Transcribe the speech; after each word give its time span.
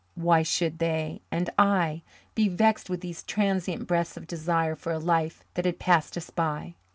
Why 0.15 0.41
should 0.41 0.79
they 0.79 1.21
and 1.29 1.51
I 1.59 2.01
be 2.33 2.47
vexed 2.47 2.89
with 2.89 3.01
these 3.01 3.21
transient 3.21 3.85
breaths 3.85 4.17
of 4.17 4.25
desire 4.25 4.75
for 4.75 4.91
a 4.91 4.97
life 4.97 5.43
that 5.53 5.65
had 5.65 5.77
passed 5.77 6.17
us 6.17 6.31
by? 6.31 6.73